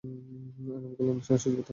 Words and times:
আগামীকাল 0.69 1.07
অনুষ্ঠানের 1.11 1.41
সূচিপত্র। 1.43 1.69